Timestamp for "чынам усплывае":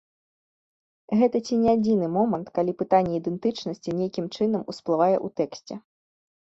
4.35-5.15